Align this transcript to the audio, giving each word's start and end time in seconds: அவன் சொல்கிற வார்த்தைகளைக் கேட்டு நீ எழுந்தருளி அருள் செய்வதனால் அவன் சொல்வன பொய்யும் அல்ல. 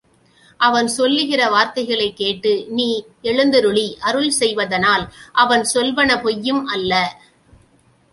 அவன் 0.57 0.87
சொல்கிற 0.87 1.49
வார்த்தைகளைக் 1.49 2.15
கேட்டு 2.15 2.65
நீ 2.69 3.05
எழுந்தருளி 3.21 3.97
அருள் 3.99 4.29
செய்வதனால் 4.29 5.13
அவன் 5.31 5.67
சொல்வன 5.73 6.21
பொய்யும் 6.21 6.65
அல்ல. 6.65 7.21